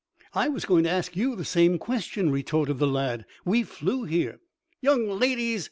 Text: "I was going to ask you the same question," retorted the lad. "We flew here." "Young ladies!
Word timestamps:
"I 0.33 0.47
was 0.49 0.65
going 0.65 0.85
to 0.85 0.89
ask 0.89 1.15
you 1.15 1.35
the 1.35 1.45
same 1.45 1.77
question," 1.77 2.31
retorted 2.31 2.79
the 2.79 2.87
lad. 2.87 3.23
"We 3.45 3.61
flew 3.61 4.05
here." 4.05 4.39
"Young 4.81 5.07
ladies! 5.07 5.59